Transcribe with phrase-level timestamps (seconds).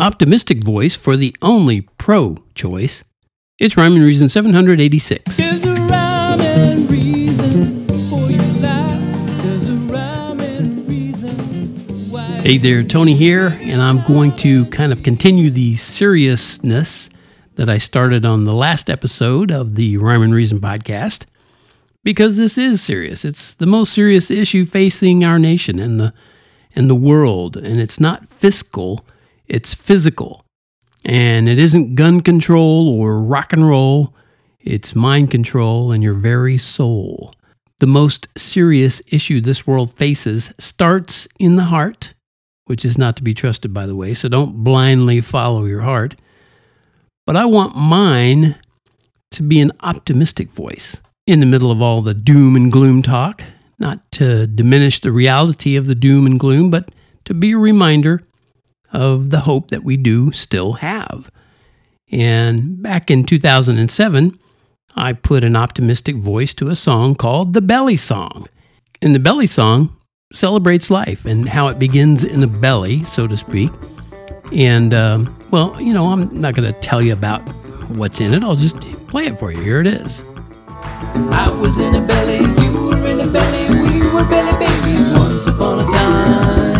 [0.00, 3.04] optimistic voice for the only pro choice.
[3.58, 5.36] It's Rhyme and Reason 786.
[5.36, 9.42] There's a rhyme and reason for your life.
[9.42, 11.36] There's a rhyme and reason
[12.10, 12.26] why.
[12.40, 17.08] Hey there, Tony here, and I'm going to kind of continue the seriousness
[17.54, 21.26] that I started on the last episode of the Rhyme and Reason podcast
[22.02, 23.24] because this is serious.
[23.24, 26.12] It's the most serious issue facing our nation and the
[26.76, 29.06] and the world, and it's not fiscal,
[29.46, 30.44] it's physical.
[31.04, 34.14] And it isn't gun control or rock and roll,
[34.60, 37.34] it's mind control and your very soul.
[37.80, 42.14] The most serious issue this world faces starts in the heart,
[42.64, 46.14] which is not to be trusted, by the way, so don't blindly follow your heart.
[47.26, 48.56] But I want mine
[49.32, 53.42] to be an optimistic voice in the middle of all the doom and gloom talk
[53.78, 56.90] not to diminish the reality of the doom and gloom, but
[57.24, 58.22] to be a reminder
[58.94, 61.30] of the hope that we do still have.
[62.10, 64.38] And back in 2007,
[64.94, 68.48] I put an optimistic voice to a song called The Belly Song.
[69.02, 69.94] And the Belly Song
[70.32, 73.72] celebrates life and how it begins in the belly, so to speak.
[74.52, 77.40] And, um, well, you know, I'm not going to tell you about
[77.90, 78.42] what's in it.
[78.42, 79.60] I'll just play it for you.
[79.60, 80.22] Here it is.
[81.16, 85.46] I was in a belly, you were in a belly, we were belly babies once
[85.46, 86.73] upon a time.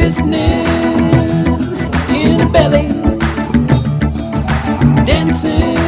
[0.00, 0.64] Listening
[2.08, 2.88] in a belly,
[5.04, 5.79] dancing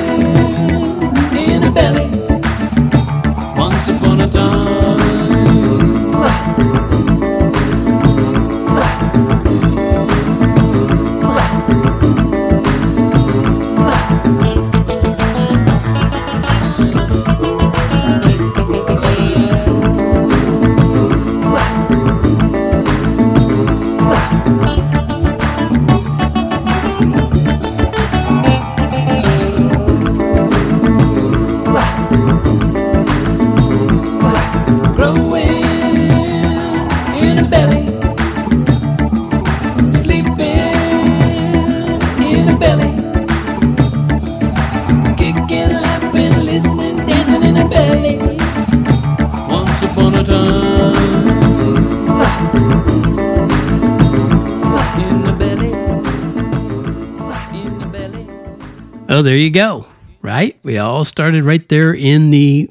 [59.12, 59.84] Oh, there you go.
[60.22, 60.58] Right?
[60.62, 62.70] We all started right there in the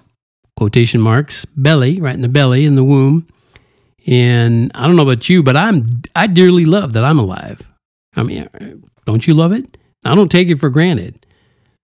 [0.58, 3.28] quotation marks belly, right in the belly, in the womb.
[4.08, 7.62] And I don't know about you, but I'm I dearly love that I'm alive.
[8.16, 8.50] I mean,
[9.06, 9.78] don't you love it?
[10.04, 11.28] I don't take it for granted.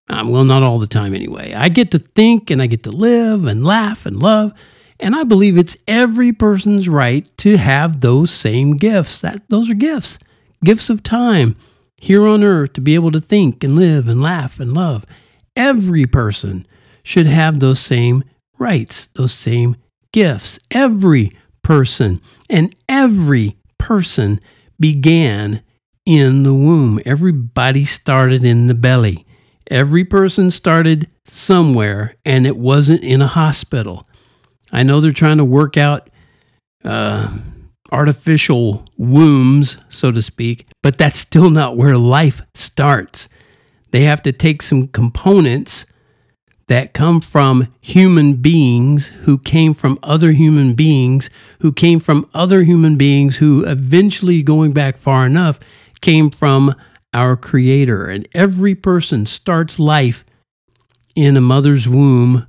[0.09, 1.53] Um, well, not all the time anyway.
[1.53, 4.53] I get to think and I get to live and laugh and love.
[5.00, 9.22] And I believe it's every person's right to have those same gifts.
[9.22, 10.17] That those are gifts.
[10.63, 11.56] Gifts of time
[11.97, 15.06] here on earth to be able to think and live and laugh and love.
[15.56, 16.66] Every person
[17.03, 18.24] should have those same
[18.59, 19.75] rights, those same
[20.12, 20.59] gifts.
[20.72, 21.31] Every
[21.63, 24.40] person and every person
[24.79, 25.61] began
[26.05, 27.02] in the womb.
[27.05, 29.26] Everybody started in the belly.
[29.70, 34.08] Every person started somewhere, and it wasn't in a hospital.
[34.72, 36.09] I know they're trying to work out
[36.85, 37.38] uh,
[37.91, 43.28] artificial wombs, so to speak, but that's still not where life starts.
[43.91, 45.85] They have to take some components
[46.67, 51.29] that come from human beings who came from other human beings
[51.61, 55.59] who came from other human beings who eventually, going back far enough,
[56.01, 56.75] came from
[57.13, 58.05] our Creator.
[58.05, 60.25] And every person starts life
[61.16, 62.47] in a mother's womb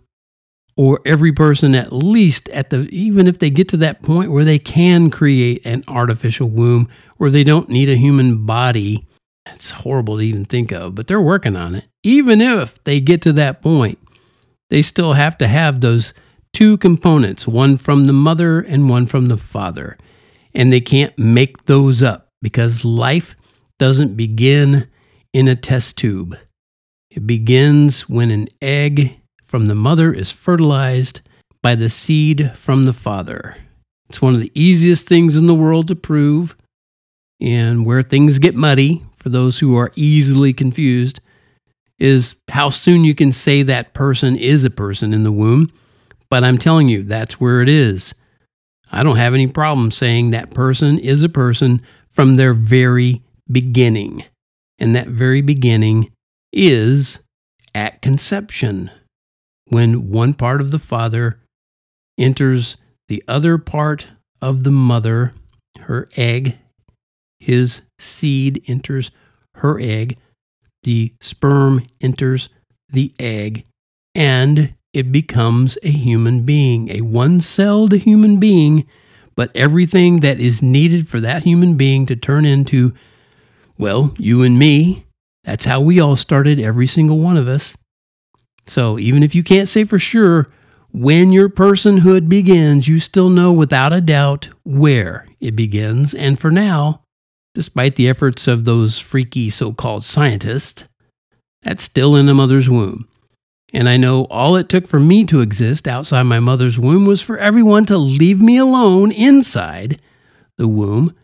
[0.78, 4.44] or every person at least at the even if they get to that point where
[4.44, 6.88] they can create an artificial womb
[7.18, 9.04] where they don't need a human body
[9.46, 11.84] it's horrible to even think of but they're working on it.
[12.02, 13.98] Even if they get to that point
[14.70, 16.14] they still have to have those
[16.52, 19.98] two components one from the mother and one from the father.
[20.54, 23.36] And they can't make those up because life
[23.78, 24.88] doesn't begin
[25.32, 26.36] in a test tube.
[27.10, 31.22] It begins when an egg from the mother is fertilized
[31.62, 33.56] by the seed from the father.
[34.08, 36.54] It's one of the easiest things in the world to prove,
[37.40, 41.20] and where things get muddy for those who are easily confused
[41.98, 45.72] is how soon you can say that person is a person in the womb.
[46.30, 48.14] But I'm telling you, that's where it is.
[48.92, 54.24] I don't have any problem saying that person is a person from their very beginning.
[54.78, 56.12] And that very beginning
[56.52, 57.18] is
[57.74, 58.90] at conception
[59.68, 61.40] when one part of the father
[62.18, 62.76] enters
[63.08, 64.06] the other part
[64.40, 65.32] of the mother,
[65.80, 66.56] her egg,
[67.40, 69.10] his seed enters
[69.56, 70.16] her egg,
[70.82, 72.48] the sperm enters
[72.90, 73.64] the egg,
[74.14, 78.86] and it becomes a human being, a one celled human being,
[79.34, 82.92] but everything that is needed for that human being to turn into,
[83.76, 85.04] well, you and me,
[85.44, 87.76] that's how we all started, every single one of us.
[88.68, 90.48] So even if you can't say for sure
[90.92, 96.14] when your personhood begins, you still know without a doubt where it begins.
[96.14, 97.02] And for now,
[97.54, 100.84] despite the efforts of those freaky so called scientists,
[101.62, 103.08] that's still in the mother's womb.
[103.74, 107.20] And I know all it took for me to exist outside my mother's womb was
[107.20, 110.00] for everyone to leave me alone inside
[110.56, 111.14] the womb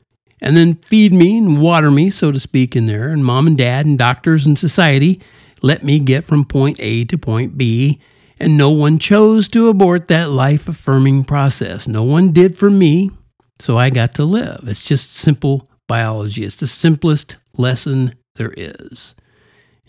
[0.40, 3.08] and then feed me and water me, so to speak, in there.
[3.08, 5.20] And mom and dad and doctors and society
[5.64, 7.98] let me get from point A to point B,
[8.38, 11.88] and no one chose to abort that life affirming process.
[11.88, 13.10] No one did for me,
[13.58, 14.68] so I got to live.
[14.68, 16.44] It's just simple biology.
[16.44, 19.14] It's the simplest lesson there is.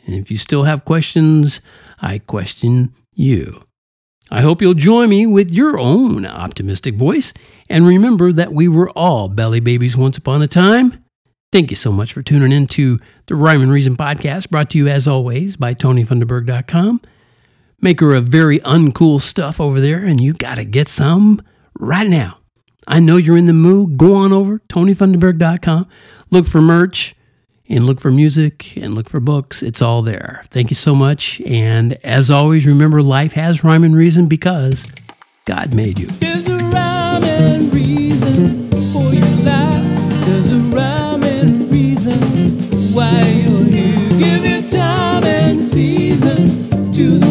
[0.06, 1.60] And if you still have questions,
[2.00, 3.62] I question you.
[4.31, 7.33] I hope you'll join me with your own optimistic voice.
[7.69, 11.05] And remember that we were all belly babies once upon a time.
[11.56, 14.78] Thank you so much for tuning in to the Rhyme and Reason podcast, brought to
[14.78, 17.00] you as always by TonyFunderburk.com.
[17.80, 21.42] Maker of very uncool stuff over there, and you got to get some
[21.80, 22.40] right now.
[22.90, 23.96] I know you're in the mood.
[23.96, 25.88] Go on over TonyFunderburk.com.
[26.30, 27.16] Look for merch
[27.69, 29.63] and look for music and look for books.
[29.63, 30.42] It's all there.
[30.50, 31.40] Thank you so much.
[31.46, 34.92] And as always, remember life has rhyme and reason because
[35.46, 36.10] God made you.
[46.25, 47.25] listen to